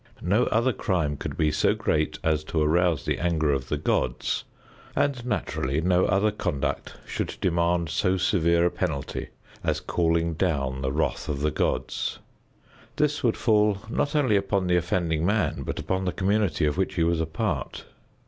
[0.23, 4.45] No other crime could be so great as to arouse the anger of the gods,
[4.95, 9.27] and naturally no other conduct should demand so severe a penalty
[9.63, 12.17] as calling down the wrath of the gods.
[12.95, 16.95] This would fall not only upon the offending man, but upon the community of which
[16.95, 17.85] he was a part.